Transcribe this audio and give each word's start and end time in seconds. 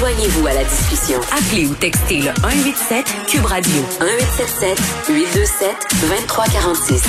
Joignez-vous 0.00 0.46
à 0.46 0.54
la 0.54 0.64
discussion. 0.64 1.20
Appelez 1.30 1.66
ou 1.66 1.74
textez 1.74 2.20
le 2.20 2.32
187 2.40 3.04
Cube 3.28 3.44
Radio 3.44 3.82
1877 4.00 4.78
827 5.10 5.76
2346. 6.00 7.02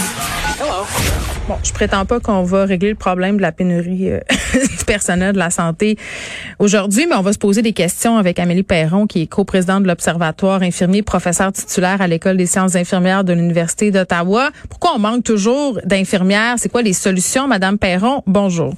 Bon, 1.48 1.56
je 1.64 1.72
prétends 1.72 2.06
pas 2.06 2.20
qu'on 2.20 2.44
va 2.44 2.66
régler 2.66 2.90
le 2.90 2.96
problème 2.96 3.38
de 3.38 3.42
la 3.42 3.54
pénurie 3.54 4.12
euh, 4.12 4.20
du 4.78 4.84
personnel 4.84 5.32
de 5.32 5.38
la 5.38 5.52
santé 5.52 5.98
aujourd'hui, 6.60 7.08
mais 7.08 7.16
on 7.16 7.22
va 7.22 7.32
se 7.32 7.40
poser 7.40 7.62
des 7.62 7.72
questions 7.72 8.18
avec 8.18 8.40
Amélie 8.40 8.64
Perron, 8.64 9.08
qui 9.08 9.22
est 9.22 9.28
coprésidente 9.28 9.84
de 9.84 9.88
l'Observatoire 9.88 10.62
infirmier, 10.62 11.02
professeur 11.02 11.54
titulaire 11.54 12.02
à 12.02 12.08
l'École 12.08 12.36
des 12.36 12.46
sciences 12.46 12.76
infirmières 12.76 13.24
de 13.24 13.32
l'Université 13.32 13.92
d'Ottawa. 13.92 14.50
Pourquoi 14.70 14.92
on 14.98 15.00
manque 15.00 15.24
toujours 15.24 15.80
d'infirmières? 15.86 16.56
C'est 16.58 16.68
quoi 16.68 16.82
les 16.82 16.92
solutions, 16.92 17.48
Madame 17.48 17.78
Perron? 17.78 18.22
Bonjour. 18.28 18.74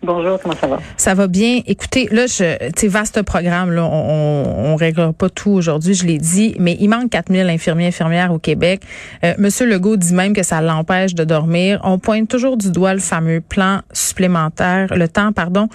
Bonjour, 0.00 0.38
comment 0.40 0.54
ça 0.54 0.68
va? 0.68 0.78
Ça 0.96 1.14
va 1.14 1.26
bien. 1.26 1.60
Écoutez, 1.66 2.08
là, 2.12 2.26
je, 2.26 2.86
vaste 2.86 3.22
programme, 3.22 3.72
là, 3.72 3.84
on, 3.84 4.72
on, 4.72 4.76
réglera 4.76 5.12
pas 5.12 5.28
tout 5.28 5.50
aujourd'hui, 5.50 5.92
je 5.92 6.06
l'ai 6.06 6.18
dit, 6.18 6.54
mais 6.60 6.76
il 6.78 6.88
manque 6.88 7.10
4000 7.10 7.48
infirmiers 7.48 7.88
infirmières 7.88 8.32
au 8.32 8.38
Québec. 8.38 8.82
Euh, 9.24 9.34
Monsieur 9.38 9.66
Legault 9.66 9.96
dit 9.96 10.14
même 10.14 10.34
que 10.34 10.44
ça 10.44 10.60
l'empêche 10.60 11.14
de 11.14 11.24
dormir. 11.24 11.80
On 11.82 11.98
pointe 11.98 12.28
toujours 12.28 12.56
du 12.56 12.70
doigt 12.70 12.94
le 12.94 13.00
fameux 13.00 13.40
plan 13.40 13.80
supplémentaire, 13.92 14.94
le 14.94 15.08
temps, 15.08 15.32
pardon. 15.32 15.68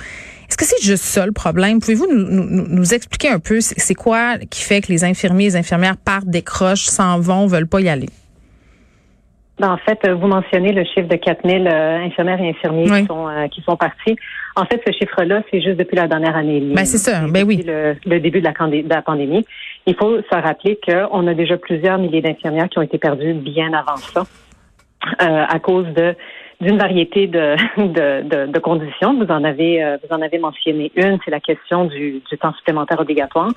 Est-ce 0.47 0.57
que 0.57 0.65
c'est 0.65 0.81
juste 0.81 1.03
ça 1.03 1.25
le 1.25 1.33
problème? 1.33 1.81
Pouvez-vous 1.81 2.07
nous, 2.07 2.25
nous, 2.25 2.65
nous, 2.67 2.93
expliquer 2.93 3.27
un 3.27 3.39
peu 3.39 3.59
c'est 3.59 3.95
quoi 3.95 4.37
qui 4.49 4.61
fait 4.61 4.81
que 4.81 4.87
les 4.87 5.03
infirmiers 5.03 5.45
et 5.45 5.49
les 5.49 5.55
infirmières 5.57 5.97
partent, 5.97 6.27
décrochent, 6.27 6.85
s'en 6.85 7.19
vont, 7.19 7.47
veulent 7.47 7.67
pas 7.67 7.81
y 7.81 7.89
aller? 7.89 8.09
Ben, 9.59 9.69
en 9.71 9.77
fait, 9.77 10.09
vous 10.09 10.27
mentionnez 10.27 10.71
le 10.73 10.83
chiffre 10.83 11.07
de 11.07 11.15
4000 11.15 11.67
euh, 11.67 11.97
infirmières 11.99 12.41
et 12.41 12.49
infirmiers 12.49 12.85
qui, 12.85 13.05
sont, 13.05 13.27
euh, 13.27 13.47
qui 13.47 13.61
sont 13.61 13.77
partis. 13.77 14.15
En 14.55 14.65
fait, 14.65 14.81
ce 14.85 14.91
chiffre-là, 14.91 15.43
c'est 15.51 15.61
juste 15.61 15.77
depuis 15.77 15.95
la 15.95 16.07
dernière 16.07 16.35
année. 16.35 16.59
Ben, 16.59 16.85
c'est 16.85 16.97
ça. 16.97 17.27
Ben 17.27 17.45
oui. 17.45 17.63
Le, 17.65 17.95
le, 18.05 18.19
début 18.19 18.41
de 18.41 18.45
la, 18.45 18.51
de 18.51 18.89
la 18.89 19.01
pandémie. 19.03 19.45
Il 19.85 19.95
faut 19.95 20.17
se 20.17 20.35
rappeler 20.35 20.79
qu'on 20.83 21.27
a 21.27 21.33
déjà 21.35 21.57
plusieurs 21.57 21.99
milliers 21.99 22.21
d'infirmières 22.21 22.67
qui 22.67 22.79
ont 22.79 22.83
été 22.83 22.97
perdues 22.97 23.33
bien 23.33 23.73
avant 23.73 23.97
ça, 23.97 24.23
euh, 25.21 25.45
à 25.47 25.59
cause 25.59 25.87
de 25.93 26.15
d'une 26.61 26.77
variété 26.77 27.27
de, 27.27 27.55
de, 27.77 28.47
de, 28.47 28.59
conditions. 28.59 29.13
Vous 29.15 29.29
en 29.29 29.43
avez 29.43 29.97
vous 30.01 30.15
en 30.15 30.21
avez 30.21 30.37
mentionné 30.37 30.91
une, 30.95 31.19
c'est 31.25 31.31
la 31.31 31.41
question 31.41 31.85
du, 31.85 32.21
du 32.29 32.37
temps 32.37 32.53
supplémentaire 32.53 33.01
obligatoire 33.01 33.49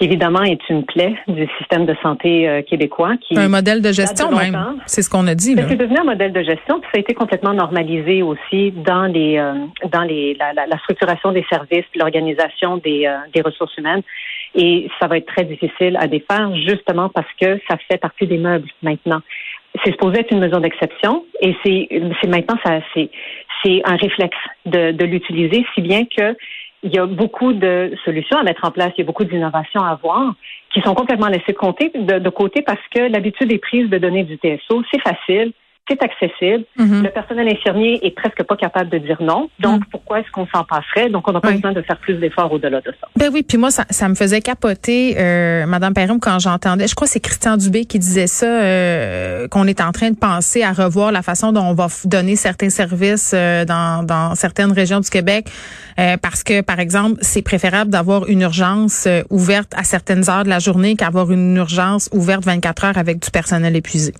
évidemment, 0.00 0.42
est 0.42 0.60
une 0.68 0.84
plaie 0.84 1.14
du 1.28 1.46
système 1.58 1.86
de 1.86 1.94
santé 2.02 2.48
euh, 2.48 2.62
québécois. 2.62 3.16
Qui 3.20 3.38
un 3.38 3.48
modèle 3.48 3.82
de 3.82 3.92
gestion 3.92 4.30
même, 4.30 4.56
c'est 4.86 5.02
ce 5.02 5.10
qu'on 5.10 5.26
a 5.26 5.34
dit. 5.34 5.54
C'est 5.56 5.76
devenu 5.76 5.98
un 5.98 6.04
modèle 6.04 6.32
de 6.32 6.42
gestion, 6.42 6.80
puis 6.80 6.88
ça 6.92 6.98
a 6.98 7.00
été 7.00 7.14
complètement 7.14 7.52
normalisé 7.52 8.22
aussi 8.22 8.72
dans 8.72 9.04
les 9.04 9.38
euh, 9.38 9.54
dans 9.92 10.02
les 10.02 10.34
la, 10.34 10.52
la, 10.66 10.78
structuration 10.78 11.32
des 11.32 11.44
services, 11.50 11.84
l'organisation 11.94 12.78
des, 12.78 13.06
euh, 13.06 13.16
des 13.34 13.42
ressources 13.42 13.76
humaines. 13.76 14.02
Et 14.54 14.88
ça 14.98 15.06
va 15.06 15.18
être 15.18 15.26
très 15.26 15.44
difficile 15.44 15.96
à 16.00 16.06
défaire, 16.06 16.50
justement 16.56 17.08
parce 17.08 17.30
que 17.40 17.60
ça 17.68 17.76
fait 17.88 17.98
partie 17.98 18.26
des 18.26 18.38
meubles 18.38 18.68
maintenant. 18.82 19.20
C'est 19.84 19.92
supposé 19.92 20.20
être 20.20 20.32
une 20.32 20.40
mesure 20.40 20.60
d'exception, 20.60 21.24
et 21.40 21.54
c'est 21.62 21.88
c'est 22.20 22.28
maintenant 22.28 22.56
ça 22.64 22.80
c'est 22.94 23.10
c'est 23.62 23.82
un 23.84 23.96
réflexe 23.96 24.38
de, 24.64 24.92
de 24.92 25.04
l'utiliser, 25.04 25.64
si 25.74 25.82
bien 25.82 26.04
que 26.04 26.34
il 26.82 26.94
y 26.94 26.98
a 26.98 27.06
beaucoup 27.06 27.52
de 27.52 27.92
solutions 28.04 28.38
à 28.38 28.42
mettre 28.42 28.64
en 28.64 28.70
place, 28.70 28.92
il 28.96 29.00
y 29.00 29.02
a 29.02 29.06
beaucoup 29.06 29.24
d'innovations 29.24 29.82
à 29.82 29.96
voir 29.96 30.34
qui 30.72 30.80
sont 30.80 30.94
complètement 30.94 31.28
laissées 31.28 31.52
de 31.52 32.28
côté 32.30 32.62
parce 32.62 32.80
que 32.94 33.00
l'habitude 33.00 33.52
est 33.52 33.58
prise 33.58 33.90
de 33.90 33.98
donner 33.98 34.24
du 34.24 34.36
TSO. 34.36 34.82
C'est 34.90 35.00
facile, 35.00 35.52
c'est 35.90 36.02
accessible. 36.02 36.64
Mhm. 36.78 37.02
Le 37.02 37.10
personnel 37.10 37.48
infirmier 37.48 37.98
est 38.02 38.12
presque 38.12 38.42
pas 38.44 38.56
capable 38.56 38.90
de 38.90 38.98
dire 38.98 39.20
non. 39.20 39.50
Donc, 39.58 39.80
mhm. 39.80 39.86
pourquoi 39.90 40.20
est-ce 40.20 40.30
qu'on 40.30 40.46
s'en 40.46 40.64
passerait? 40.64 41.10
Donc, 41.10 41.28
on 41.28 41.32
n'a 41.32 41.40
pas 41.40 41.52
besoin 41.52 41.72
de 41.72 41.82
faire 41.82 41.98
plus 41.98 42.14
d'efforts 42.14 42.52
au-delà 42.52 42.80
de 42.80 42.92
ça. 43.00 43.08
Ben 43.16 43.30
oui, 43.32 43.42
puis 43.42 43.58
moi, 43.58 43.70
ça, 43.70 43.84
ça 43.90 44.08
me 44.08 44.14
faisait 44.14 44.40
capoter, 44.40 45.16
euh, 45.18 45.66
Madame 45.66 45.92
Perrum, 45.92 46.20
quand 46.20 46.38
j'entendais, 46.38 46.86
je 46.86 46.94
crois 46.94 47.06
que 47.06 47.12
c'est 47.12 47.20
Christian 47.20 47.56
Dubé 47.56 47.84
qui 47.84 47.98
disait 47.98 48.28
ça, 48.28 48.46
euh, 48.46 49.48
qu'on 49.48 49.66
est 49.66 49.80
en 49.80 49.92
train 49.92 50.10
de 50.10 50.16
penser 50.16 50.62
à 50.62 50.72
revoir 50.72 51.12
la 51.12 51.22
façon 51.22 51.52
dont 51.52 51.64
on 51.64 51.74
va 51.74 51.88
donner 52.04 52.36
certains 52.36 52.70
services 52.70 53.32
euh, 53.34 53.64
dans, 53.64 54.04
dans 54.04 54.34
certaines 54.34 54.72
régions 54.72 55.00
du 55.00 55.10
Québec, 55.10 55.48
euh, 55.98 56.16
parce 56.16 56.44
que, 56.44 56.60
par 56.60 56.78
exemple, 56.78 57.18
c'est 57.22 57.42
préférable 57.42 57.90
d'avoir 57.90 58.28
une 58.28 58.42
urgence 58.42 59.08
ouverte 59.30 59.72
à 59.76 59.82
certaines 59.82 60.28
heures 60.30 60.44
de 60.44 60.48
la 60.48 60.58
journée 60.58 60.94
qu'avoir 60.94 61.30
une 61.32 61.56
urgence 61.56 62.08
ouverte 62.12 62.44
24 62.44 62.84
heures 62.84 62.98
avec 62.98 63.18
du 63.20 63.30
personnel 63.30 63.74
épuisé. 63.76 64.12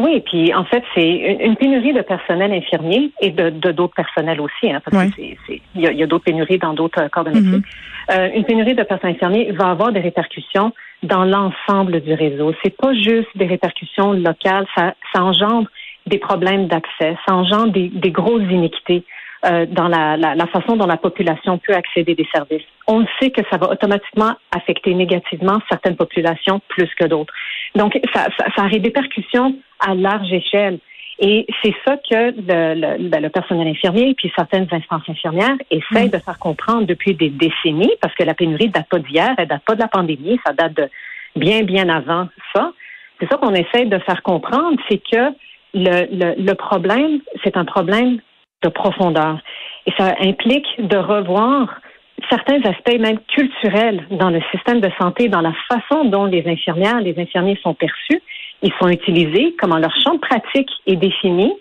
Oui, 0.00 0.20
puis 0.20 0.54
en 0.54 0.64
fait, 0.64 0.82
c'est 0.94 1.38
une 1.44 1.56
pénurie 1.56 1.92
de 1.92 2.00
personnel 2.00 2.52
infirmier 2.52 3.12
et 3.20 3.30
de 3.30 3.50
d'autres 3.50 3.94
personnels 3.94 4.40
aussi, 4.40 4.72
hein, 4.72 4.80
parce 4.82 5.10
que 5.10 5.12
c'est 5.46 5.60
il 5.74 5.80
y 5.82 6.02
a, 6.02 6.06
d'autres 6.06 6.24
pénuries 6.24 6.58
dans 6.58 6.72
d'autres 6.72 7.08
corps 7.08 7.24
de 7.24 7.30
métier. 7.30 7.58
Mm-hmm. 7.58 8.12
euh, 8.12 8.28
une 8.34 8.44
pénurie 8.44 8.74
de 8.74 8.82
personnel 8.82 9.16
infirmier 9.16 9.52
va 9.52 9.70
avoir 9.70 9.92
des 9.92 10.00
répercussions 10.00 10.72
dans 11.02 11.24
l'ensemble 11.24 12.00
du 12.00 12.14
réseau. 12.14 12.54
C'est 12.64 12.76
pas 12.76 12.94
juste 12.94 13.28
des 13.34 13.46
répercussions 13.46 14.12
locales, 14.12 14.66
ça, 14.74 14.94
ça 15.12 15.22
engendre 15.22 15.68
des 16.06 16.18
problèmes 16.18 16.66
d'accès, 16.66 17.16
ça 17.28 17.34
engendre 17.34 17.72
des, 17.72 17.88
des 17.88 18.10
grosses 18.10 18.50
iniquités. 18.50 19.04
Euh, 19.46 19.64
dans 19.64 19.88
la, 19.88 20.18
la, 20.18 20.34
la, 20.34 20.46
façon 20.48 20.76
dont 20.76 20.86
la 20.86 20.98
population 20.98 21.56
peut 21.56 21.72
accéder 21.72 22.14
des 22.14 22.28
services. 22.30 22.66
On 22.86 23.06
sait 23.18 23.30
que 23.30 23.40
ça 23.50 23.56
va 23.56 23.70
automatiquement 23.70 24.34
affecter 24.54 24.92
négativement 24.92 25.60
certaines 25.70 25.96
populations 25.96 26.60
plus 26.68 26.90
que 26.94 27.06
d'autres. 27.06 27.32
Donc, 27.74 27.98
ça, 28.12 28.26
ça, 28.38 28.46
ça 28.56 28.64
a 28.64 28.68
des 28.68 28.78
répercussions 28.78 29.54
à 29.78 29.94
large 29.94 30.32
échelle. 30.32 30.78
Et 31.22 31.46
c'est 31.62 31.74
ça 31.86 31.96
que 31.98 32.32
le, 32.34 32.74
le, 32.74 33.08
ben, 33.08 33.22
le, 33.22 33.28
personnel 33.28 33.68
infirmier 33.68 34.10
et 34.10 34.14
puis 34.14 34.32
certaines 34.34 34.66
instances 34.70 35.06
infirmières 35.06 35.56
essayent 35.70 36.08
mm. 36.08 36.12
de 36.12 36.18
faire 36.18 36.38
comprendre 36.38 36.86
depuis 36.86 37.14
des 37.14 37.28
décennies, 37.28 37.92
parce 38.00 38.14
que 38.14 38.24
la 38.24 38.34
pénurie 38.34 38.68
ne 38.68 38.72
date 38.72 38.88
pas 38.88 38.98
d'hier, 38.98 39.34
elle 39.36 39.46
date 39.46 39.62
pas 39.66 39.74
de 39.74 39.80
la 39.80 39.88
pandémie, 39.88 40.40
ça 40.46 40.54
date 40.54 40.74
de 40.74 40.88
bien, 41.36 41.62
bien 41.62 41.88
avant 41.90 42.28
ça. 42.54 42.72
C'est 43.20 43.28
ça 43.28 43.36
qu'on 43.36 43.54
essaie 43.54 43.84
de 43.84 43.98
faire 43.98 44.22
comprendre, 44.22 44.80
c'est 44.88 44.98
que 44.98 45.34
le, 45.74 46.06
le, 46.10 46.42
le 46.42 46.54
problème, 46.54 47.20
c'est 47.44 47.56
un 47.58 47.66
problème 47.66 48.18
de 48.62 48.68
profondeur. 48.70 49.38
Et 49.86 49.92
ça 49.98 50.14
implique 50.20 50.66
de 50.78 50.96
revoir 50.96 51.80
certains 52.30 52.60
aspects 52.62 52.98
même 52.98 53.18
culturels 53.34 54.06
dans 54.10 54.30
le 54.30 54.40
système 54.52 54.80
de 54.80 54.90
santé, 54.98 55.28
dans 55.28 55.40
la 55.40 55.52
façon 55.68 56.04
dont 56.04 56.24
les 56.24 56.46
infirmières, 56.46 57.00
les 57.00 57.18
infirmiers 57.18 57.58
sont 57.62 57.74
perçus, 57.74 58.22
ils 58.62 58.72
sont 58.80 58.88
utilisés, 58.88 59.54
comment 59.58 59.78
leur 59.78 59.94
champ 60.02 60.14
de 60.14 60.20
pratique 60.20 60.70
est 60.86 60.96
défini 60.96 61.52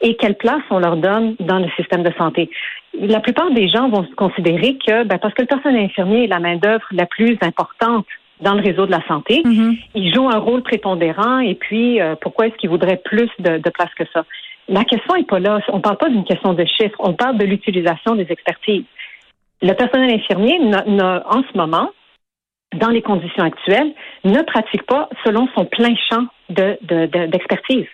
et 0.00 0.16
quelle 0.16 0.36
place 0.36 0.62
on 0.70 0.78
leur 0.78 0.96
donne 0.96 1.34
dans 1.40 1.58
le 1.58 1.68
système 1.76 2.02
de 2.02 2.12
santé. 2.16 2.50
La 2.94 3.20
plupart 3.20 3.50
des 3.50 3.68
gens 3.68 3.88
vont 3.88 4.06
considérer 4.16 4.76
que, 4.86 5.04
ben, 5.04 5.18
parce 5.18 5.34
que 5.34 5.42
le 5.42 5.48
personnel 5.48 5.84
infirmier 5.84 6.24
est 6.24 6.28
la 6.28 6.40
main-d'œuvre 6.40 6.86
la 6.92 7.06
plus 7.06 7.36
importante 7.42 8.06
dans 8.40 8.54
le 8.54 8.62
réseau 8.62 8.86
de 8.86 8.92
la 8.92 9.04
santé, 9.08 9.42
mm-hmm. 9.44 9.78
ils 9.96 10.14
jouent 10.14 10.28
un 10.28 10.38
rôle 10.38 10.62
prépondérant 10.62 11.40
et 11.40 11.54
puis 11.54 12.00
euh, 12.00 12.14
pourquoi 12.20 12.46
est-ce 12.46 12.56
qu'ils 12.56 12.70
voudraient 12.70 13.00
plus 13.04 13.28
de, 13.40 13.58
de 13.58 13.70
place 13.70 13.92
que 13.96 14.04
ça? 14.12 14.24
La 14.68 14.84
question 14.84 15.14
n'est 15.16 15.24
pas 15.24 15.40
là. 15.40 15.60
On 15.68 15.78
ne 15.78 15.82
parle 15.82 15.96
pas 15.96 16.08
d'une 16.08 16.24
question 16.24 16.52
de 16.52 16.64
chiffres. 16.64 16.98
On 16.98 17.14
parle 17.14 17.38
de 17.38 17.44
l'utilisation 17.44 18.14
des 18.14 18.26
expertises. 18.30 18.84
Le 19.60 19.72
personnel 19.72 20.14
infirmier, 20.14 20.58
en 20.60 21.42
ce 21.42 21.56
moment, 21.56 21.90
dans 22.76 22.88
les 22.88 23.02
conditions 23.02 23.44
actuelles, 23.44 23.92
ne 24.24 24.42
pratique 24.42 24.84
pas 24.84 25.08
selon 25.24 25.48
son 25.56 25.64
plein 25.64 25.94
champ 26.10 26.26
d'expertise. 26.50 27.86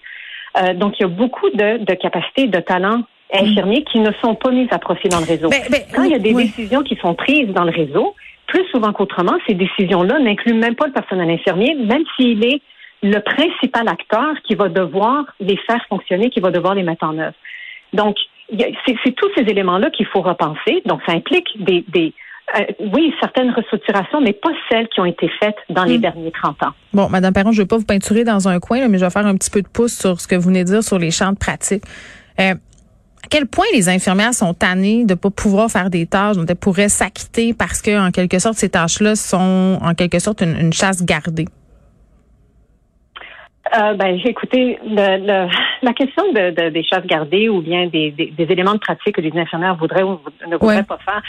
De, 0.54 0.60
euh, 0.60 0.74
donc, 0.74 0.98
il 0.98 1.02
y 1.02 1.06
a 1.06 1.08
beaucoup 1.08 1.48
de, 1.50 1.94
capacités, 1.94 2.48
de 2.48 2.60
talents 2.60 3.02
infirmiers 3.32 3.84
qui 3.84 3.98
ne 3.98 4.12
sont 4.22 4.34
pas 4.34 4.50
mis 4.50 4.68
à 4.70 4.78
profit 4.78 5.08
dans 5.08 5.20
le 5.20 5.26
réseau. 5.26 5.48
Quand 5.94 6.04
il 6.04 6.10
y 6.10 6.14
a 6.14 6.18
des 6.18 6.34
décisions 6.34 6.82
qui 6.82 6.96
sont 6.96 7.14
prises 7.14 7.48
dans 7.48 7.64
le 7.64 7.72
réseau, 7.72 8.14
plus 8.46 8.64
souvent 8.68 8.92
qu'autrement, 8.92 9.34
ces 9.48 9.54
décisions-là 9.54 10.18
n'incluent 10.20 10.54
même 10.54 10.76
pas 10.76 10.86
le 10.86 10.92
personnel 10.92 11.30
infirmier, 11.30 11.74
même 11.74 12.04
s'il 12.16 12.44
est 12.44 12.60
le 13.02 13.18
principal 13.20 13.88
acteur 13.88 14.34
qui 14.44 14.54
va 14.54 14.68
devoir 14.68 15.24
les 15.40 15.56
faire 15.56 15.84
fonctionner, 15.88 16.30
qui 16.30 16.40
va 16.40 16.50
devoir 16.50 16.74
les 16.74 16.82
mettre 16.82 17.04
en 17.04 17.18
œuvre. 17.18 17.34
Donc, 17.92 18.16
c'est 18.50 19.14
tous 19.16 19.30
ces 19.36 19.42
éléments-là 19.42 19.90
qu'il 19.90 20.06
faut 20.06 20.20
repenser. 20.20 20.82
Donc, 20.86 21.00
ça 21.06 21.12
implique 21.12 21.46
des, 21.64 21.84
des 21.88 22.12
euh, 22.58 22.64
oui, 22.92 23.12
certaines 23.20 23.50
restructurations, 23.50 24.20
mais 24.20 24.32
pas 24.32 24.50
celles 24.70 24.88
qui 24.88 25.00
ont 25.00 25.06
été 25.06 25.30
faites 25.40 25.56
dans 25.70 25.84
les 25.84 25.98
hmm. 25.98 26.02
derniers 26.02 26.30
30 26.30 26.62
ans. 26.62 26.72
Bon, 26.92 27.08
Madame 27.08 27.32
Perron, 27.32 27.52
je 27.52 27.58
ne 27.58 27.62
vais 27.64 27.68
pas 27.68 27.78
vous 27.78 27.86
peinturer 27.86 28.24
dans 28.24 28.48
un 28.48 28.60
coin, 28.60 28.86
mais 28.88 28.98
je 28.98 29.04
vais 29.04 29.10
faire 29.10 29.26
un 29.26 29.34
petit 29.34 29.50
peu 29.50 29.62
de 29.62 29.68
pouce 29.68 29.94
sur 29.98 30.20
ce 30.20 30.28
que 30.28 30.34
vous 30.34 30.48
venez 30.48 30.64
de 30.64 30.68
dire 30.68 30.82
sur 30.82 30.98
les 30.98 31.10
champs 31.10 31.32
de 31.32 31.38
pratique. 31.38 31.84
Euh, 32.38 32.52
à 32.52 33.26
quel 33.30 33.46
point 33.46 33.64
les 33.72 33.88
infirmières 33.88 34.34
sont 34.34 34.52
tannées 34.52 35.06
de 35.06 35.14
pas 35.14 35.30
pouvoir 35.30 35.70
faire 35.70 35.88
des 35.88 36.06
tâches 36.06 36.36
dont 36.36 36.44
elles 36.44 36.56
pourraient 36.56 36.90
s'acquitter 36.90 37.54
parce 37.54 37.80
que, 37.80 38.06
en 38.06 38.10
quelque 38.10 38.38
sorte, 38.38 38.56
ces 38.56 38.68
tâches-là 38.68 39.16
sont 39.16 39.78
en 39.80 39.94
quelque 39.94 40.18
sorte 40.18 40.42
une 40.42 40.72
chasse 40.72 41.02
gardée? 41.02 41.46
Euh, 43.76 43.94
ben, 43.94 44.18
écoutez, 44.24 44.78
le, 44.84 45.48
la 45.82 45.92
question 45.92 46.32
de, 46.32 46.70
des 46.70 46.82
chasses 46.84 47.06
gardées 47.06 47.48
ou 47.48 47.60
bien 47.60 47.86
des, 47.86 48.10
des, 48.10 48.46
éléments 48.48 48.74
de 48.74 48.78
pratique 48.78 49.16
que 49.16 49.20
les 49.20 49.36
infirmières 49.36 49.76
voudraient 49.76 50.02
ou 50.02 50.20
ne 50.46 50.56
voudraient 50.56 50.84
pas 50.84 50.98
faire, 51.04 51.22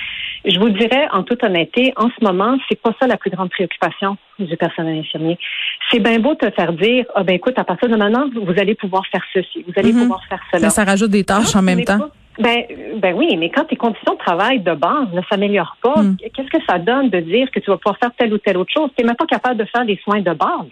je 0.46 0.60
vous 0.60 0.70
dirais 0.70 1.08
en 1.12 1.24
toute 1.24 1.44
honnêteté, 1.44 1.94
en 1.96 2.10
ce 2.10 2.24
moment, 2.24 2.58
c'est 2.70 2.80
pas 2.80 2.92
ça 3.00 3.08
la 3.08 3.18
plus 3.18 3.32
grande 3.32 3.50
préoccupation 3.50 4.18
du 4.38 4.56
personnel 4.58 5.00
infirmier. 5.00 5.38
C'est 5.92 6.00
bien 6.00 6.20
beau 6.20 6.36
te 6.36 6.50
faire 6.52 6.74
dire, 6.74 7.06
ah 7.16 7.24
ben 7.24 7.36
écoute, 7.36 7.58
à 7.58 7.64
partir 7.64 7.90
de 7.90 7.96
maintenant, 7.96 8.30
vous 8.36 8.54
allez 8.60 8.76
pouvoir 8.76 9.04
faire 9.12 9.24
ceci, 9.34 9.64
vous 9.66 9.74
allez 9.78 9.92
mm-hmm. 9.92 10.02
pouvoir 10.02 10.22
faire 10.30 10.42
cela. 10.52 10.70
Ça, 10.70 10.84
ça 10.84 10.84
rajoute 10.84 11.12
des 11.12 11.24
tâches 11.24 11.56
en 11.56 11.62
même 11.62 11.84
temps. 11.84 12.10
Ben, 12.38 12.64
ben 12.98 13.16
oui, 13.16 13.36
mais 13.38 13.50
quand 13.50 13.64
tes 13.64 13.78
conditions 13.78 14.14
de 14.14 14.18
travail 14.18 14.60
de 14.60 14.74
base 14.74 15.08
ne 15.14 15.22
s'améliorent 15.30 15.78
pas, 15.82 16.02
hmm. 16.02 16.18
qu'est-ce 16.18 16.50
que 16.50 16.64
ça 16.68 16.80
donne 16.80 17.10
de 17.10 17.22
dire 17.22 17.50
que 17.50 17.60
tu 17.60 17.72
vas 17.72 17.78
pouvoir 17.78 17.98
faire 17.98 18.12
telle 18.18 18.34
ou 18.34 18.38
telle 18.40 18.58
autre 18.58 18.74
chose? 18.74 18.90
Tu 18.98 19.04
n'es 19.04 19.08
même 19.08 19.16
pas 19.16 19.26
capable 19.26 19.58
de 19.58 19.66
faire 19.66 19.86
des 19.86 19.98
soins 20.04 20.20
de 20.20 20.34
base. 20.34 20.68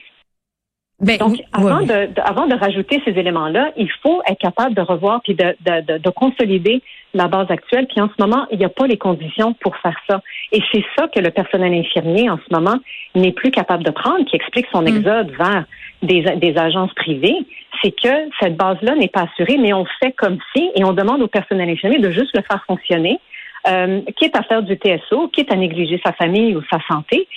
Ben, 1.03 1.17
Donc, 1.17 1.37
avant, 1.51 1.81
De, 1.81 2.09
avant 2.23 2.47
de 2.47 2.55
rajouter 2.55 3.01
ces 3.05 3.11
éléments-là, 3.11 3.71
il 3.77 3.91
faut 4.01 4.21
être 4.27 4.39
capable 4.39 4.73
de 4.73 4.81
revoir 4.81 5.21
puis 5.21 5.35
de, 5.35 5.55
de, 5.61 5.97
de, 5.97 6.09
consolider 6.09 6.81
la 7.13 7.27
base 7.27 7.51
actuelle. 7.51 7.87
Puis 7.87 7.99
en 7.99 8.07
ce 8.07 8.21
moment, 8.21 8.47
il 8.51 8.57
n'y 8.57 8.65
a 8.65 8.69
pas 8.69 8.87
les 8.87 8.97
conditions 8.97 9.53
pour 9.53 9.75
faire 9.77 9.97
ça. 10.09 10.21
Et 10.51 10.61
c'est 10.71 10.83
ça 10.97 11.07
que 11.09 11.19
le 11.19 11.29
personnel 11.31 11.73
infirmier 11.73 12.29
en 12.29 12.37
ce 12.37 12.55
moment 12.55 12.77
n'est 13.15 13.33
plus 13.33 13.51
capable 13.51 13.83
de 13.83 13.91
prendre, 13.91 14.23
qui 14.25 14.35
explique 14.35 14.67
son 14.71 14.83
hmm. 14.83 14.87
exode 14.87 15.31
vers 15.31 15.65
des, 16.01 16.21
des 16.21 16.57
agences 16.57 16.93
privées. 16.93 17.37
C'est 17.81 17.91
que 17.91 18.29
cette 18.39 18.55
base-là 18.55 18.95
n'est 18.95 19.09
pas 19.09 19.23
assurée, 19.23 19.57
mais 19.57 19.73
on 19.73 19.85
fait 20.01 20.13
comme 20.13 20.37
si, 20.55 20.71
et 20.75 20.83
on 20.85 20.93
demande 20.93 21.21
au 21.21 21.27
personnel 21.27 21.69
infirmier 21.69 21.99
de 21.99 22.11
juste 22.11 22.35
le 22.35 22.43
faire 22.43 22.63
fonctionner. 22.65 23.19
Euh, 23.65 24.01
quitte 24.17 24.37
à 24.37 24.43
faire 24.43 24.61
du 24.61 24.75
TSO, 24.75 25.29
quitte 25.29 25.51
à 25.51 25.55
négliger 25.55 26.01
sa 26.05 26.11
famille 26.11 26.53
ou 26.55 26.61
sa 26.69 26.79
santé, 26.91 27.27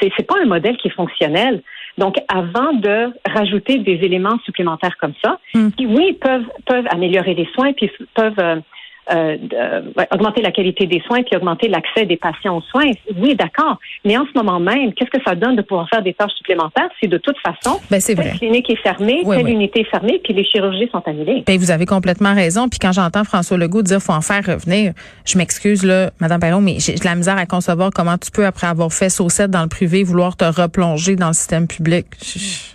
c'est, 0.00 0.12
c'est 0.16 0.26
pas 0.26 0.36
un 0.40 0.46
modèle 0.46 0.76
qui 0.76 0.86
est 0.86 0.92
fonctionnel. 0.92 1.62
Donc, 1.98 2.16
avant 2.28 2.72
de 2.72 3.12
rajouter 3.26 3.78
des 3.78 3.98
éléments 4.02 4.38
supplémentaires 4.44 4.96
comme 4.98 5.14
ça, 5.22 5.38
hmm. 5.54 5.70
qui, 5.70 5.86
oui, 5.86 6.12
peuvent, 6.20 6.46
peuvent 6.66 6.86
améliorer 6.90 7.34
les 7.34 7.48
soins, 7.54 7.72
puis 7.72 7.90
peuvent 8.14 8.62
euh, 9.12 9.36
euh, 9.52 9.82
augmenter 10.12 10.40
la 10.40 10.50
qualité 10.50 10.86
des 10.86 11.00
soins 11.06 11.22
puis 11.22 11.36
augmenter 11.36 11.68
l'accès 11.68 12.06
des 12.06 12.16
patients 12.16 12.56
aux 12.56 12.62
soins. 12.62 12.90
Oui, 13.16 13.34
d'accord. 13.34 13.78
Mais 14.04 14.16
en 14.16 14.24
ce 14.24 14.38
moment 14.38 14.60
même, 14.60 14.92
qu'est-ce 14.94 15.10
que 15.10 15.22
ça 15.26 15.34
donne 15.34 15.56
de 15.56 15.62
pouvoir 15.62 15.88
faire 15.88 16.02
des 16.02 16.14
tâches 16.14 16.32
supplémentaires? 16.36 16.88
Si 17.00 17.08
de 17.08 17.18
toute 17.18 17.36
façon, 17.38 17.80
ben, 17.90 18.00
c'est 18.00 18.14
vrai. 18.14 18.30
telle 18.30 18.38
clinique 18.38 18.70
est 18.70 18.82
fermée, 18.82 19.22
telle 19.28 19.48
unité 19.48 19.80
est 19.80 19.90
fermée, 19.90 20.20
puis 20.22 20.32
les 20.32 20.44
chirurgies 20.44 20.88
sont 20.90 21.02
annulées. 21.06 21.44
Ben, 21.46 21.58
vous 21.58 21.70
avez 21.70 21.86
complètement 21.86 22.34
raison. 22.34 22.68
Puis 22.68 22.78
quand 22.78 22.92
j'entends 22.92 23.24
François 23.24 23.58
Legault 23.58 23.82
dire 23.82 24.00
faut 24.00 24.12
en 24.12 24.22
faire 24.22 24.44
revenir, 24.44 24.92
je 25.24 25.38
m'excuse 25.38 25.84
là, 25.84 26.10
Madame 26.20 26.40
Perron, 26.40 26.60
mais 26.60 26.76
j'ai 26.78 26.94
de 26.94 27.04
la 27.04 27.14
misère 27.14 27.36
à 27.36 27.46
concevoir 27.46 27.90
comment 27.94 28.16
tu 28.18 28.30
peux 28.30 28.46
après 28.46 28.66
avoir 28.66 28.92
fait 28.92 29.10
saucette 29.10 29.50
dans 29.50 29.62
le 29.62 29.68
privé 29.68 30.02
vouloir 30.02 30.36
te 30.36 30.44
replonger 30.44 31.16
dans 31.16 31.28
le 31.28 31.34
système 31.34 31.66
public. 31.66 32.06
Je, 32.22 32.73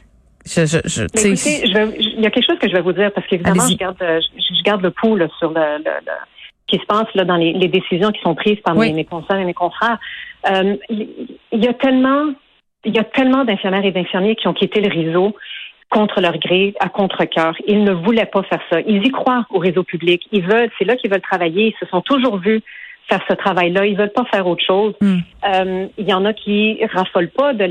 je, 0.49 0.79
je, 0.85 1.03
écoutez, 1.03 1.61
il 1.63 2.21
y 2.21 2.25
a 2.25 2.31
quelque 2.31 2.45
chose 2.45 2.59
que 2.59 2.67
je 2.67 2.73
vais 2.73 2.81
vous 2.81 2.93
dire 2.93 3.11
parce 3.13 3.27
qu'évidemment, 3.27 3.67
je 3.69 3.75
garde, 3.75 3.97
je, 3.99 4.63
garde 4.63 4.81
le 4.81 4.91
pouls 4.91 5.17
sur 5.37 5.51
le, 5.51 5.77
le, 5.77 5.91
qui 6.67 6.77
se 6.77 6.85
passe 6.85 7.07
là 7.15 7.25
dans 7.25 7.35
les, 7.35 7.53
les, 7.53 7.67
décisions 7.67 8.11
qui 8.11 8.21
sont 8.21 8.35
prises 8.35 8.59
par 8.63 8.75
mes, 8.75 8.93
mes 8.93 9.07
et 9.07 9.45
mes 9.45 9.53
confrères. 9.53 9.99
Euh, 10.49 10.75
il 10.89 11.27
y 11.51 11.67
a 11.67 11.73
tellement, 11.73 12.33
il 12.85 12.95
y 12.95 12.99
a 12.99 13.03
tellement 13.03 13.45
d'infirmières 13.45 13.85
et 13.85 13.91
d'infirmiers 13.91 14.35
qui 14.35 14.47
ont 14.47 14.53
quitté 14.53 14.81
le 14.81 14.89
réseau 14.93 15.35
contre 15.89 16.21
leur 16.21 16.37
gré, 16.37 16.73
à 16.79 16.89
contre-cœur. 16.89 17.55
Ils 17.67 17.83
ne 17.83 17.91
voulaient 17.91 18.25
pas 18.27 18.43
faire 18.43 18.61
ça. 18.71 18.79
Ils 18.81 19.05
y 19.05 19.11
croient 19.11 19.45
au 19.49 19.59
réseau 19.59 19.83
public. 19.83 20.27
Ils 20.31 20.45
veulent, 20.45 20.69
c'est 20.77 20.85
là 20.85 20.95
qu'ils 20.95 21.11
veulent 21.11 21.21
travailler. 21.21 21.73
Ils 21.73 21.79
se 21.79 21.89
sont 21.89 22.01
toujours 22.01 22.37
vus 22.37 22.61
faire 23.09 23.21
ce 23.27 23.33
travail-là. 23.33 23.85
Ils 23.85 23.97
veulent 23.97 24.13
pas 24.13 24.25
faire 24.25 24.47
autre 24.47 24.63
chose. 24.65 24.93
Hmm. 25.01 25.17
Euh, 25.45 25.87
il 25.97 26.07
y 26.07 26.13
en 26.13 26.25
a 26.25 26.33
qui 26.33 26.79
raffolent 26.93 27.29
pas 27.29 27.53
de 27.53 27.65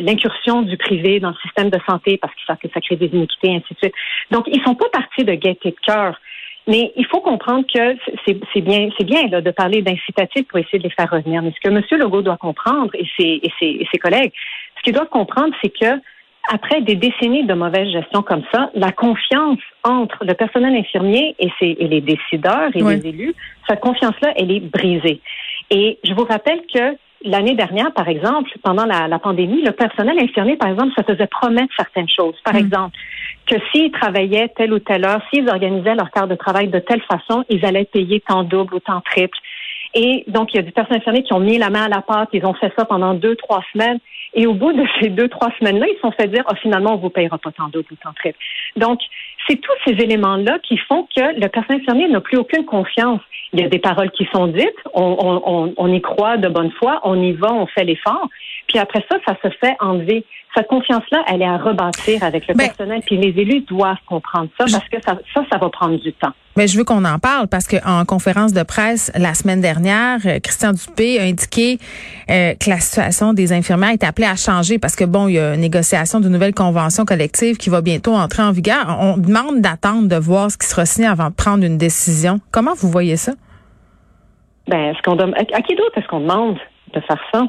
l'incursion 0.00 0.62
du 0.62 0.76
privé 0.76 1.20
dans 1.20 1.30
le 1.30 1.36
système 1.42 1.70
de 1.70 1.78
santé 1.88 2.16
parce 2.16 2.34
qu'ils 2.34 2.46
savent 2.46 2.58
que 2.58 2.68
ça 2.72 2.80
crée 2.80 2.96
des 2.96 3.06
iniquités, 3.06 3.50
ainsi 3.50 3.74
de 3.74 3.78
suite. 3.78 3.94
Donc, 4.30 4.44
ils 4.46 4.62
sont 4.62 4.74
pas 4.74 4.88
partis 4.92 5.24
de 5.24 5.34
gaieté 5.34 5.70
de 5.70 5.76
cœur. 5.84 6.18
Mais 6.66 6.92
il 6.96 7.06
faut 7.06 7.20
comprendre 7.20 7.64
que 7.72 7.96
c'est 8.26 8.60
bien, 8.60 8.90
c'est 8.98 9.04
bien 9.04 9.26
là, 9.28 9.40
de 9.40 9.50
parler 9.50 9.80
d'incitatifs 9.80 10.46
pour 10.48 10.58
essayer 10.58 10.78
de 10.78 10.84
les 10.84 10.90
faire 10.90 11.10
revenir. 11.10 11.40
Mais 11.42 11.50
ce 11.52 11.66
que 11.66 11.74
M. 11.74 11.82
Legault 11.98 12.20
doit 12.20 12.36
comprendre 12.36 12.90
et 12.94 13.06
ses, 13.16 13.40
et 13.42 13.50
ses, 13.58 13.66
et 13.66 13.88
ses 13.90 13.98
collègues, 13.98 14.32
ce 14.76 14.82
qu'ils 14.82 14.92
doivent 14.92 15.08
comprendre, 15.08 15.54
c'est 15.62 15.70
que 15.70 15.98
après 16.48 16.80
des 16.80 16.96
décennies 16.96 17.44
de 17.44 17.54
mauvaise 17.54 17.90
gestion 17.92 18.22
comme 18.22 18.42
ça, 18.52 18.70
la 18.74 18.90
confiance 18.90 19.58
entre 19.84 20.24
le 20.24 20.34
personnel 20.34 20.74
infirmier 20.74 21.36
et, 21.38 21.50
ses, 21.58 21.76
et 21.78 21.88
les 21.88 22.00
décideurs 22.00 22.70
et 22.74 22.80
les 22.80 23.06
élus, 23.06 23.34
cette 23.68 23.80
confiance-là, 23.80 24.32
elle 24.36 24.50
est 24.50 24.60
brisée. 24.60 25.20
Et 25.70 25.98
je 26.02 26.14
vous 26.14 26.24
rappelle 26.24 26.62
que 26.72 26.96
l'année 27.24 27.54
dernière, 27.54 27.92
par 27.92 28.08
exemple, 28.08 28.50
pendant 28.62 28.86
la, 28.86 29.18
pandémie, 29.18 29.62
le 29.62 29.72
personnel 29.72 30.18
infirmier, 30.18 30.56
par 30.56 30.70
exemple, 30.70 30.92
se 30.96 31.02
faisait 31.02 31.26
promettre 31.26 31.72
certaines 31.76 32.08
choses. 32.08 32.36
Par 32.44 32.54
mm. 32.54 32.58
exemple, 32.58 32.96
que 33.46 33.56
s'ils 33.70 33.90
travaillaient 33.90 34.48
telle 34.56 34.72
ou 34.72 34.78
telle 34.78 35.04
heure, 35.04 35.20
s'ils 35.30 35.48
organisaient 35.48 35.94
leur 35.94 36.10
quart 36.10 36.28
de 36.28 36.34
travail 36.34 36.68
de 36.68 36.78
telle 36.78 37.02
façon, 37.02 37.44
ils 37.48 37.64
allaient 37.64 37.84
payer 37.84 38.22
tant 38.26 38.42
double 38.42 38.74
ou 38.74 38.80
tant 38.80 39.00
triple. 39.00 39.36
Et 39.94 40.24
donc, 40.28 40.52
il 40.52 40.56
y 40.56 40.60
a 40.60 40.62
du 40.62 40.72
personnel 40.72 41.00
infirmier 41.00 41.22
qui 41.22 41.32
ont 41.32 41.40
mis 41.40 41.58
la 41.58 41.70
main 41.70 41.84
à 41.84 41.88
la 41.88 42.02
pâte, 42.02 42.30
ils 42.32 42.44
ont 42.44 42.54
fait 42.54 42.72
ça 42.78 42.84
pendant 42.84 43.14
deux, 43.14 43.36
trois 43.36 43.62
semaines. 43.72 43.98
Et 44.34 44.46
au 44.46 44.54
bout 44.54 44.72
de 44.72 44.84
ces 45.00 45.08
deux, 45.08 45.28
trois 45.28 45.50
semaines-là, 45.58 45.86
ils 45.88 45.94
se 45.94 46.00
sont 46.00 46.12
fait 46.12 46.28
dire, 46.28 46.44
oh, 46.50 46.54
finalement, 46.60 46.94
on 46.94 46.98
vous 46.98 47.10
payera 47.10 47.38
pas 47.38 47.50
tant 47.50 47.68
double 47.68 47.86
ou 47.92 47.96
tant. 47.96 48.12
Donc, 48.76 49.00
c'est 49.46 49.56
tous 49.56 49.72
ces 49.86 49.92
éléments-là 49.92 50.58
qui 50.60 50.76
font 50.76 51.08
que 51.16 51.40
le 51.40 51.48
personnel 51.48 51.80
infirmier 51.80 52.08
n'a 52.08 52.20
plus 52.20 52.36
aucune 52.36 52.64
confiance. 52.64 53.20
Il 53.52 53.60
y 53.60 53.64
a 53.64 53.68
des 53.68 53.78
paroles 53.78 54.10
qui 54.10 54.28
sont 54.32 54.46
dites, 54.48 54.68
on, 54.92 55.16
on, 55.46 55.74
on 55.76 55.92
y 55.92 56.00
croit 56.02 56.36
de 56.36 56.48
bonne 56.48 56.70
foi, 56.72 57.00
on 57.04 57.20
y 57.20 57.32
va, 57.32 57.52
on 57.52 57.66
fait 57.66 57.84
l'effort. 57.84 58.28
Puis 58.68 58.78
après 58.78 59.04
ça, 59.10 59.16
ça 59.26 59.34
se 59.42 59.48
fait 59.58 59.76
enlever 59.80 60.24
cette 60.54 60.68
confiance-là, 60.68 61.22
elle 61.28 61.42
est 61.42 61.46
à 61.46 61.56
rebâtir 61.56 62.22
avec 62.22 62.46
le 62.48 62.54
ben, 62.54 62.66
personnel. 62.66 63.02
Puis 63.04 63.16
les 63.16 63.28
élus 63.40 63.60
doivent 63.60 63.96
comprendre 64.06 64.48
ça 64.58 64.64
parce 64.70 64.88
que 64.88 64.96
ça, 65.04 65.18
ça, 65.34 65.42
ça 65.50 65.58
va 65.58 65.68
prendre 65.68 65.98
du 65.98 66.12
temps. 66.14 66.32
Mais 66.56 66.66
je 66.66 66.76
veux 66.76 66.84
qu'on 66.84 67.04
en 67.04 67.18
parle 67.18 67.46
parce 67.48 67.68
qu'en 67.68 68.04
conférence 68.04 68.52
de 68.52 68.62
presse 68.62 69.12
la 69.16 69.34
semaine 69.34 69.60
dernière, 69.60 70.18
euh, 70.26 70.40
Christian 70.40 70.72
Dupé 70.72 71.20
a 71.20 71.22
indiqué 71.22 71.78
euh, 72.30 72.54
que 72.54 72.68
la 72.68 72.80
situation 72.80 73.32
des 73.32 73.52
infirmières 73.52 73.90
est 73.90 74.04
appelée 74.04 74.26
à 74.26 74.36
changer 74.36 74.78
parce 74.78 74.96
que 74.96 75.04
bon, 75.04 75.28
il 75.28 75.34
y 75.34 75.38
a 75.38 75.54
une 75.54 75.60
négociation 75.60 76.18
d'une 76.18 76.32
nouvelle 76.32 76.54
convention 76.54 77.04
collective 77.04 77.58
qui 77.58 77.70
va 77.70 77.80
bientôt 77.80 78.14
entrer 78.14 78.42
en 78.42 78.50
vigueur. 78.50 78.98
On 79.00 79.16
demande 79.18 79.60
d'attendre 79.60 80.08
de 80.08 80.16
voir 80.16 80.50
ce 80.50 80.58
qui 80.58 80.66
sera 80.66 80.84
signé 80.86 81.06
avant 81.06 81.28
de 81.28 81.34
prendre 81.34 81.64
une 81.64 81.78
décision. 81.78 82.40
Comment 82.50 82.74
vous 82.74 82.90
voyez 82.90 83.16
ça? 83.16 83.32
Ben, 84.66 84.94
ce 84.94 85.02
qu'on 85.02 85.16
à 85.18 85.62
qui 85.62 85.76
d'autre 85.76 85.96
est-ce 85.96 86.08
qu'on 86.08 86.20
demande 86.20 86.58
de 86.92 87.00
faire 87.00 87.20
ça? 87.32 87.44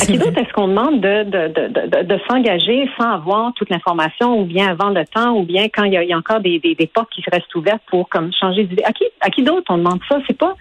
À 0.00 0.06
qui 0.06 0.18
d'autre 0.18 0.38
est-ce 0.38 0.52
qu'on 0.52 0.68
demande 0.68 1.00
de, 1.00 1.24
de, 1.24 1.48
de, 1.48 2.02
de, 2.02 2.20
s'engager 2.28 2.88
sans 2.98 3.10
avoir 3.10 3.52
toute 3.54 3.70
l'information 3.70 4.40
ou 4.40 4.44
bien 4.44 4.68
avant 4.68 4.90
le 4.90 5.04
temps 5.04 5.36
ou 5.36 5.44
bien 5.44 5.68
quand 5.68 5.84
il 5.84 5.92
y 5.92 6.12
a, 6.12 6.16
encore 6.16 6.40
des, 6.40 6.58
des, 6.58 6.74
des, 6.74 6.86
portes 6.86 7.10
qui 7.10 7.22
restent 7.30 7.54
ouvertes 7.54 7.82
pour 7.88 8.08
comme 8.08 8.32
changer 8.32 8.64
d'idée? 8.64 8.82
À 8.84 8.92
qui, 8.92 9.04
à 9.20 9.28
qui 9.30 9.42
d'autre 9.42 9.64
on 9.68 9.78
demande 9.78 10.00
ça? 10.08 10.18
C'est 10.26 10.36
pas, 10.36 10.54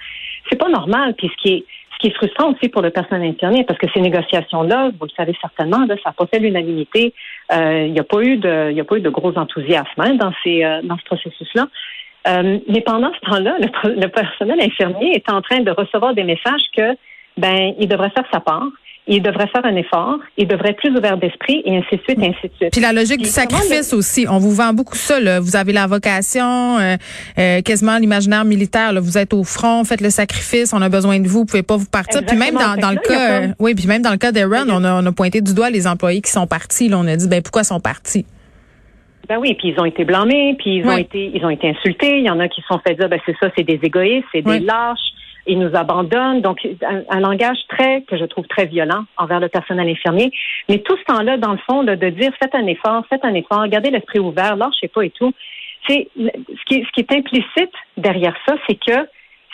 c'est 0.50 0.58
pas 0.58 0.70
normal. 0.70 1.16
Puis 1.18 1.30
ce 1.30 1.42
qui 1.42 1.54
est, 1.54 1.66
ce 1.94 1.98
qui 2.00 2.08
est 2.08 2.16
frustrant 2.16 2.52
aussi 2.52 2.70
pour 2.70 2.82
le 2.82 2.90
personnel 2.90 3.30
infirmier, 3.30 3.64
parce 3.64 3.80
que 3.80 3.88
ces 3.94 4.02
négociations-là, 4.02 4.92
vous 5.00 5.06
le 5.06 5.12
savez 5.16 5.36
certainement, 5.40 5.86
là, 5.86 5.96
ça 6.04 6.10
n'a 6.10 6.14
pas 6.14 6.26
fait 6.28 6.40
l'unanimité. 6.40 7.14
Euh, 7.54 7.86
il 7.88 7.94
n'y 7.94 8.00
a 8.00 8.04
pas 8.04 8.22
eu 8.22 8.38
de, 8.38 8.72
il 8.72 8.78
y 8.78 8.82
a 8.82 8.84
pas 8.84 8.98
eu 8.98 9.02
de 9.02 9.10
gros 9.10 9.36
enthousiasme 9.38 10.00
hein, 10.00 10.16
dans 10.16 10.34
ces, 10.44 10.64
euh, 10.64 10.82
dans 10.84 10.98
ce 10.98 11.04
processus-là. 11.06 11.68
Euh, 12.28 12.60
mais 12.68 12.82
pendant 12.82 13.12
ce 13.14 13.30
temps-là, 13.30 13.58
le, 13.60 14.00
le 14.00 14.08
personnel 14.08 14.60
infirmier 14.62 15.16
est 15.16 15.30
en 15.32 15.42
train 15.42 15.60
de 15.62 15.72
recevoir 15.72 16.14
des 16.14 16.24
messages 16.24 16.62
que 16.76 16.96
ben 17.38 17.74
il 17.80 17.88
devrait 17.88 18.12
faire 18.12 18.26
sa 18.32 18.40
part, 18.40 18.68
il 19.12 19.22
devrait 19.22 19.48
faire 19.48 19.66
un 19.66 19.76
effort, 19.76 20.20
il 20.38 20.48
devrait 20.48 20.70
être 20.70 20.78
plus 20.78 20.96
ouvert 20.98 21.18
d'esprit 21.18 21.62
et 21.66 21.76
ainsi 21.76 21.98
de 21.98 22.02
suite, 22.02 22.18
et 22.20 22.28
ainsi 22.28 22.48
de 22.48 22.54
suite. 22.56 22.72
Puis 22.72 22.82
la 22.82 22.94
logique 22.94 23.20
du 23.20 23.30
sacrifice 23.30 23.94
aussi, 23.94 24.26
on 24.30 24.38
vous 24.38 24.52
vend 24.52 24.74
beaucoup 24.74 24.96
ça. 24.96 25.20
Là. 25.20 25.42
Vous 25.42 25.58
avez 25.58 25.74
la 25.74 25.86
vocation, 25.86 26.80
euh, 26.80 26.96
euh, 27.38 27.62
quasiment 27.62 27.98
l'imaginaire 27.98 28.46
militaire. 28.46 28.94
Là. 28.94 29.02
Vous 29.02 29.18
êtes 29.18 29.34
au 29.34 29.44
front, 29.44 29.84
faites 29.84 30.00
le 30.00 30.10
sacrifice, 30.10 30.74
on 30.74 30.82
a 30.82 30.88
besoin 30.88 31.20
de 31.20 31.28
vous, 31.28 31.40
vous 31.40 31.46
pouvez 31.46 31.64
pas 31.64 31.76
vous 31.76 31.90
partir. 31.90 32.22
Puis 32.26 32.38
même 32.38 32.54
dans, 32.54 32.80
dans 32.80 32.92
le 32.92 32.98
cas, 32.98 33.42
euh, 33.42 33.48
oui, 33.60 33.76
puis 33.76 33.86
même 33.86 34.02
dans 34.02 34.12
le 34.12 34.18
cas 34.18 34.32
d'Aaron, 34.32 34.70
on 34.70 34.84
a, 34.86 35.02
on 35.02 35.06
a 35.06 35.12
pointé 35.12 35.42
du 35.42 35.54
doigt 35.54 35.70
les 35.70 35.88
employés 35.88 36.22
qui 36.22 36.32
sont 36.32 36.48
partis. 36.48 36.88
Là. 36.88 36.98
On 36.98 37.08
a 37.08 37.16
dit, 37.18 37.28
ben 37.28 37.42
pourquoi 37.42 37.64
ils 37.64 37.66
sont 37.66 37.82
partis? 37.82 38.26
Ben 39.28 39.38
oui, 39.40 39.56
puis 39.56 39.70
ils 39.70 39.80
ont 39.80 39.86
été 39.86 40.06
blâmés, 40.06 40.56
puis 40.58 40.78
ils 40.78 40.88
ont 40.88 40.98
été, 40.98 41.32
ils 41.34 41.46
ont 41.46 41.50
été 41.50 41.70
insultés. 41.70 42.20
Il 42.20 42.26
y 42.26 42.30
en 42.30 42.40
a 42.40 42.48
qui 42.48 42.62
se 42.62 42.68
sont 42.68 42.80
fait 42.86 42.96
dire, 42.96 43.10
ben 43.10 43.20
c'est 43.26 43.36
ça, 43.42 43.50
c'est 43.58 43.64
des 43.64 43.80
égoïstes, 43.84 44.26
c'est 44.32 44.42
des 44.42 44.60
lâches 44.60 45.00
ils 45.48 45.60
nous 45.60 45.76
abandonnent. 45.76 46.42
Donc, 46.42 46.66
un, 47.10 47.20
langage 47.20 47.58
très, 47.70 48.02
que 48.04 48.18
je 48.18 48.26
trouve 48.26 48.48
très 48.48 48.66
violent 48.66 49.06
envers 49.18 49.40
le 49.40 49.50
personnel 49.50 49.90
infirmier. 49.90 50.32
Mais 50.70 50.80
tout 50.80 50.98
ce 50.98 51.04
temps-là, 51.06 51.38
dans 51.38 51.52
le 51.52 51.60
fond, 51.70 51.84
de 51.84 51.96
dire 52.10 52.32
faites 52.42 52.56
un 52.56 52.68
effort, 52.68 53.06
faites 53.10 53.26
un 53.26 53.34
effort, 53.34 53.68
gardez 53.68 53.92
l'esprit 53.92 54.20
ouvert, 54.20 54.56
lâchez 54.56 54.88
pas 54.88 55.04
et 55.04 55.10
tout. 55.10 55.34
C'est 55.88 56.08
ce 56.16 56.66
qui, 56.68 56.84
ce 56.84 56.92
qui 56.92 57.02
est 57.02 57.12
implicite 57.12 57.74
derrière 57.98 58.36
ça, 58.48 58.56
c'est 58.68 58.76
que 58.76 59.08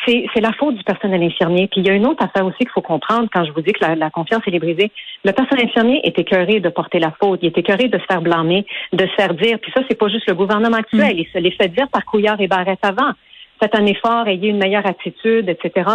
c'est 0.05 0.41
la 0.41 0.53
faute 0.53 0.75
du 0.75 0.83
personnel 0.83 1.21
infirmier. 1.21 1.67
Puis 1.67 1.81
il 1.81 1.87
y 1.87 1.89
a 1.89 1.93
une 1.93 2.05
autre 2.05 2.23
affaire 2.23 2.45
aussi 2.45 2.59
qu'il 2.59 2.69
faut 2.69 2.81
comprendre 2.81 3.27
quand 3.33 3.43
je 3.45 3.51
vous 3.51 3.61
dis 3.61 3.73
que 3.73 3.83
la, 3.83 4.09
confiance 4.09 4.41
est 4.45 4.59
brisée. 4.59 4.91
Le 5.25 5.31
personnel 5.31 5.65
infirmier 5.65 6.01
est 6.03 6.17
écœuré 6.17 6.59
de 6.59 6.69
porter 6.69 6.99
la 6.99 7.11
faute. 7.11 7.39
Il 7.41 7.47
est 7.47 7.57
écœuré 7.57 7.87
de 7.87 7.97
se 7.97 8.05
faire 8.05 8.21
blâmer, 8.21 8.65
de 8.93 9.05
se 9.05 9.13
faire 9.15 9.33
dire. 9.33 9.59
Puis 9.59 9.71
ça, 9.75 9.81
c'est 9.89 9.97
pas 9.97 10.07
juste 10.07 10.27
le 10.27 10.35
gouvernement 10.35 10.77
actuel. 10.77 11.15
Mm. 11.15 11.19
Il 11.19 11.27
se 11.27 11.37
les 11.39 11.51
fait 11.51 11.67
dire 11.69 11.87
par 11.89 12.05
Couillard 12.05 12.39
et 12.39 12.47
Barrette 12.47 12.83
avant 12.83 13.11
faites 13.59 13.75
un 13.75 13.85
effort, 13.85 14.27
ayez 14.27 14.49
une 14.49 14.57
meilleure 14.57 14.85
attitude, 14.85 15.49
etc. 15.49 15.89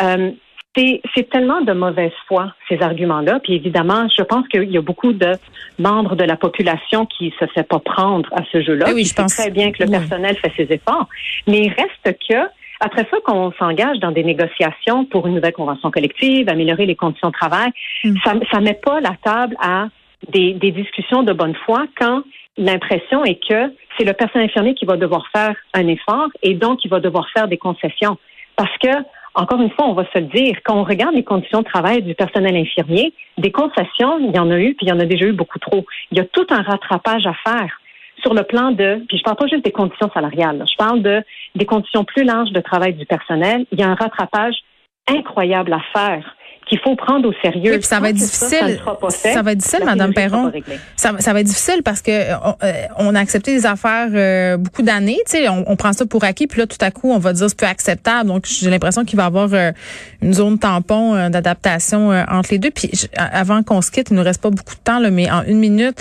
Euh, 0.00 0.30
c'est 1.14 1.30
tellement 1.30 1.60
de 1.60 1.72
mauvaise 1.72 2.12
foi, 2.26 2.52
ces 2.68 2.80
arguments-là. 2.82 3.38
Puis 3.42 3.54
évidemment, 3.54 4.08
je 4.16 4.22
pense 4.22 4.46
qu'il 4.48 4.70
y 4.70 4.76
a 4.76 4.82
beaucoup 4.82 5.12
de 5.12 5.32
membres 5.78 6.16
de 6.16 6.24
la 6.24 6.36
population 6.36 7.06
qui 7.06 7.32
se 7.38 7.46
fait 7.46 7.62
pas 7.62 7.78
prendre 7.78 8.28
à 8.32 8.42
ce 8.50 8.60
jeu-là. 8.60 8.86
Oui, 8.92 9.04
je 9.04 9.14
pense 9.14 9.36
très 9.36 9.50
bien 9.50 9.70
que 9.70 9.84
le 9.84 9.90
personnel 9.90 10.36
fait 10.36 10.52
ses 10.56 10.72
efforts. 10.72 11.08
Mais 11.46 11.62
il 11.62 11.68
reste 11.68 12.18
que, 12.28 12.48
après 12.80 13.06
ça, 13.08 13.18
qu'on 13.24 13.52
s'engage 13.52 13.98
dans 14.00 14.10
des 14.10 14.24
négociations 14.24 15.04
pour 15.04 15.28
une 15.28 15.34
nouvelle 15.34 15.52
convention 15.52 15.90
collective, 15.90 16.48
améliorer 16.48 16.86
les 16.86 16.96
conditions 16.96 17.28
de 17.28 17.34
travail, 17.34 17.70
mm. 18.02 18.16
ça 18.24 18.60
ne 18.60 18.64
met 18.64 18.74
pas 18.74 19.00
la 19.00 19.14
table 19.22 19.54
à 19.60 19.86
des, 20.32 20.54
des 20.54 20.72
discussions 20.72 21.22
de 21.22 21.32
bonne 21.32 21.54
foi 21.66 21.84
quand 21.96 22.24
l'impression 22.56 23.24
est 23.24 23.40
que 23.46 23.72
c'est 23.96 24.04
le 24.04 24.12
personnel 24.12 24.48
infirmier 24.48 24.74
qui 24.74 24.84
va 24.84 24.96
devoir 24.96 25.26
faire 25.34 25.54
un 25.72 25.86
effort 25.88 26.28
et 26.42 26.54
donc 26.54 26.84
il 26.84 26.90
va 26.90 27.00
devoir 27.00 27.28
faire 27.30 27.48
des 27.48 27.58
concessions. 27.58 28.16
Parce 28.56 28.76
que, 28.78 28.90
encore 29.34 29.60
une 29.60 29.70
fois, 29.70 29.86
on 29.86 29.94
va 29.94 30.04
se 30.12 30.18
le 30.18 30.26
dire, 30.26 30.56
quand 30.64 30.76
on 30.76 30.84
regarde 30.84 31.14
les 31.14 31.24
conditions 31.24 31.60
de 31.60 31.64
travail 31.64 32.02
du 32.02 32.14
personnel 32.14 32.56
infirmier, 32.56 33.12
des 33.38 33.50
concessions, 33.50 34.18
il 34.20 34.34
y 34.34 34.38
en 34.38 34.50
a 34.50 34.58
eu, 34.58 34.74
puis 34.74 34.86
il 34.86 34.88
y 34.88 34.92
en 34.92 35.00
a 35.00 35.06
déjà 35.06 35.26
eu 35.26 35.32
beaucoup 35.32 35.58
trop. 35.58 35.84
Il 36.12 36.18
y 36.18 36.20
a 36.20 36.24
tout 36.24 36.46
un 36.50 36.62
rattrapage 36.62 37.26
à 37.26 37.34
faire 37.44 37.80
sur 38.22 38.32
le 38.32 38.44
plan 38.44 38.70
de, 38.70 39.04
puis 39.08 39.18
je 39.18 39.22
parle 39.24 39.36
pas 39.36 39.48
juste 39.48 39.64
des 39.64 39.72
conditions 39.72 40.10
salariales, 40.14 40.64
je 40.70 40.76
parle 40.76 41.02
de 41.02 41.22
des 41.56 41.66
conditions 41.66 42.04
plus 42.04 42.24
larges 42.24 42.52
de 42.52 42.60
travail 42.60 42.94
du 42.94 43.06
personnel. 43.06 43.66
Il 43.72 43.80
y 43.80 43.82
a 43.82 43.88
un 43.88 43.94
rattrapage 43.94 44.54
incroyable 45.08 45.72
à 45.72 45.80
faire 45.92 46.36
qu'il 46.66 46.78
faut 46.80 46.96
prendre 46.96 47.28
au 47.28 47.32
sérieux. 47.42 47.72
Oui, 47.72 47.78
puis 47.78 47.86
ça 47.86 48.00
va 48.00 48.10
être 48.10 48.16
difficile. 48.16 48.80
Ça, 49.10 49.42
va 49.42 49.52
être 49.52 49.58
difficile, 49.58 49.84
Madame 49.84 50.12
Perron. 50.12 50.50
Ça, 50.96 51.12
ça, 51.18 51.32
va 51.32 51.40
être 51.40 51.46
difficile 51.46 51.82
parce 51.84 52.00
que 52.00 52.34
on, 52.44 52.54
euh, 52.62 52.72
on 52.98 53.14
a 53.14 53.20
accepté 53.20 53.54
des 53.54 53.66
affaires 53.66 54.08
euh, 54.12 54.56
beaucoup 54.56 54.82
d'années. 54.82 55.18
Tu 55.26 55.38
sais, 55.38 55.48
on, 55.48 55.64
on, 55.66 55.76
prend 55.76 55.92
ça 55.92 56.06
pour 56.06 56.24
acquis, 56.24 56.46
puis 56.46 56.60
là 56.60 56.66
tout 56.66 56.78
à 56.80 56.90
coup 56.90 57.10
on 57.10 57.18
va 57.18 57.32
dire 57.32 57.48
c'est 57.48 57.58
plus 57.58 57.66
acceptable. 57.66 58.28
Donc 58.28 58.46
j'ai 58.46 58.70
l'impression 58.70 59.04
qu'il 59.04 59.16
va 59.16 59.24
y 59.24 59.26
avoir 59.26 59.48
euh, 59.52 59.72
une 60.22 60.32
zone 60.32 60.58
tampon 60.58 61.28
d'adaptation 61.28 62.10
entre 62.10 62.50
les 62.52 62.58
deux. 62.58 62.70
Puis 62.70 62.90
avant 63.16 63.62
qu'on 63.62 63.82
se 63.82 63.90
quitte, 63.90 64.08
il 64.10 64.16
nous 64.16 64.22
reste 64.22 64.42
pas 64.42 64.50
beaucoup 64.50 64.74
de 64.74 64.80
temps 64.82 64.98
là, 64.98 65.10
mais 65.10 65.30
en 65.30 65.42
une 65.44 65.58
minute, 65.58 66.00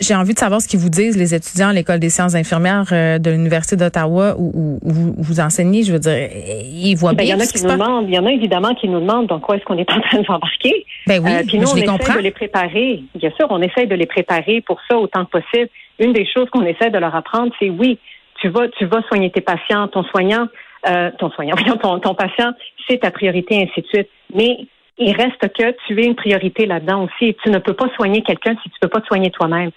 j'ai 0.00 0.14
envie 0.14 0.34
de 0.34 0.38
savoir 0.38 0.60
ce 0.60 0.68
qu'ils 0.68 0.80
vous 0.80 0.88
disent 0.88 1.16
les 1.16 1.34
étudiants 1.34 1.68
à 1.68 1.72
l'école 1.72 2.00
des 2.00 2.10
sciences 2.10 2.34
infirmières 2.34 2.86
de 2.90 3.30
l'université 3.30 3.76
d'Ottawa 3.76 4.34
où, 4.38 4.78
où, 4.82 5.14
vous 5.18 5.40
enseignez. 5.40 5.82
Je 5.82 5.92
veux 5.92 5.98
dire, 5.98 6.28
ils 6.64 6.94
voient 6.94 7.14
bien. 7.14 7.24
Il 7.24 7.30
y 7.30 7.34
en 7.34 7.40
a 7.40 7.46
qui 7.46 7.62
nous 7.62 7.70
demandent. 7.70 8.06
Il 8.08 8.14
y 8.14 8.18
en 8.18 8.26
a 8.26 8.32
évidemment 8.32 8.74
qui 8.74 8.88
nous 8.88 9.00
demandent 9.00 9.26
dans 9.26 9.40
quoi 9.40 9.56
est-ce 9.56 9.64
qu'on 9.64 9.78
est 9.78 9.83
en 9.90 10.00
train 10.00 10.18
de 10.20 10.26
s'embarquer. 10.26 10.86
Ben 11.06 11.22
oui, 11.22 11.32
euh, 11.32 11.42
puis 11.46 11.58
nous, 11.58 11.68
on 11.68 11.76
essaie 11.76 12.16
de 12.16 12.20
les 12.20 12.30
préparer. 12.30 13.02
Bien 13.14 13.30
sûr, 13.36 13.46
on 13.50 13.62
essaie 13.62 13.86
de 13.86 13.94
les 13.94 14.06
préparer 14.06 14.60
pour 14.60 14.80
ça 14.88 14.98
autant 14.98 15.24
que 15.24 15.38
possible. 15.40 15.68
Une 15.98 16.12
des 16.12 16.26
choses 16.26 16.48
qu'on 16.50 16.64
essaie 16.64 16.90
de 16.90 16.98
leur 16.98 17.14
apprendre, 17.14 17.52
c'est 17.60 17.70
oui, 17.70 17.98
tu 18.40 18.48
vas, 18.48 18.68
tu 18.68 18.86
vas 18.86 19.02
soigner 19.08 19.30
tes 19.30 19.40
patients, 19.40 19.88
ton 19.88 20.04
soignant, 20.04 20.48
euh, 20.88 21.10
ton 21.18 21.30
soignant, 21.30 21.56
ton, 21.82 21.98
ton 22.00 22.14
patient, 22.14 22.52
c'est 22.88 22.98
ta 22.98 23.10
priorité, 23.10 23.56
ainsi 23.56 23.80
de 23.80 23.86
suite. 23.86 24.08
Mais 24.34 24.58
il 24.98 25.14
reste 25.16 25.48
que 25.48 25.74
tu 25.86 26.00
es 26.00 26.04
une 26.04 26.14
priorité 26.14 26.66
là-dedans 26.66 27.04
aussi. 27.04 27.36
Tu 27.42 27.50
ne 27.50 27.58
peux 27.58 27.74
pas 27.74 27.88
soigner 27.96 28.22
quelqu'un 28.22 28.56
si 28.62 28.70
tu 28.70 28.76
ne 28.80 28.86
peux 28.86 28.88
pas 28.88 29.00
te 29.00 29.06
soigner 29.06 29.30
toi-même. 29.30 29.70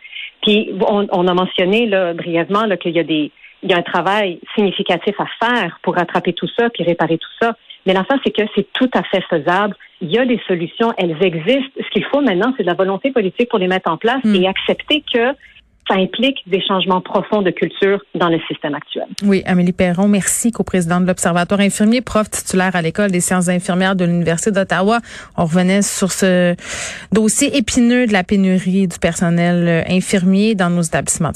Puis 0.44 0.74
on, 0.88 1.08
on, 1.12 1.28
a 1.28 1.34
mentionné 1.34 1.88
là, 1.88 2.14
brièvement 2.14 2.66
qu'il 2.78 2.96
y 2.96 3.00
a 3.00 3.04
des 3.04 3.32
il 3.64 3.72
y 3.72 3.74
a 3.74 3.78
un 3.78 3.84
travail 3.84 4.40
significatif 4.56 5.16
à 5.20 5.26
faire 5.44 5.80
pour 5.82 5.96
rattraper 5.96 6.34
tout 6.34 6.48
ça 6.58 6.70
puis 6.70 6.84
réparer 6.84 7.18
tout 7.18 7.30
ça. 7.42 7.56
Mais 7.88 7.94
l'affaire, 7.94 8.20
c'est 8.24 8.36
que 8.36 8.44
c'est 8.53 8.67
tout 8.74 8.89
à 8.94 9.01
fait 9.03 9.24
faisable. 9.29 9.75
Il 10.01 10.12
y 10.12 10.20
a 10.20 10.25
des 10.25 10.39
solutions, 10.46 10.94
elles 10.98 11.15
existent. 11.22 11.72
Ce 11.79 11.89
qu'il 11.91 12.03
faut 12.03 12.22
maintenant, 12.22 12.53
c'est 12.58 12.63
de 12.63 12.67
la 12.67 12.75
volonté 12.75 13.12
politique 13.12 13.50
pour 13.50 13.60
les 13.60 13.67
mettre 13.67 13.89
en 13.89 13.98
place 13.98 14.24
hmm. 14.24 14.36
et 14.36 14.48
accepter 14.48 15.03
que 15.12 15.34
ça 15.88 15.96
implique 15.96 16.44
des 16.48 16.62
changements 16.62 17.01
profonds 17.01 17.41
de 17.41 17.51
culture 17.51 18.03
dans 18.13 18.29
le 18.29 18.39
système 18.48 18.75
actuel. 18.75 19.06
Oui, 19.24 19.41
Amélie 19.46 19.72
Perron, 19.72 20.08
merci, 20.08 20.51
coprésidente 20.51 21.03
de 21.03 21.08
l'Observatoire 21.08 21.62
infirmier, 21.62 22.01
prof 22.01 22.29
titulaire 22.29 22.75
à 22.75 22.82
l'École 22.82 23.12
des 23.12 23.22
sciences 23.22 23.48
infirmières 23.48 23.96
de 23.96 24.06
l'Université 24.06 24.51
d'Ottawa. 24.51 25.00
On 25.38 25.46
revenait 25.46 25.82
sur 25.82 26.12
ce 26.12 26.56
dossier 27.13 27.56
épineux 27.58 28.06
de 28.06 28.13
la 28.13 28.24
pénurie 28.24 28.88
du 28.88 29.00
personnel 29.00 29.86
infirmier 29.89 30.56
dans 30.56 30.70
nos 30.70 30.82
établissements 30.82 31.32
de 31.32 31.36